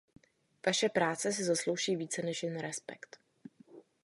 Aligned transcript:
Vaše 0.65 0.89
práce 0.89 1.33
si 1.33 1.43
zaslouží 1.43 1.95
více 1.95 2.21
než 2.21 2.43
jen 2.43 2.59
respekt. 2.59 3.19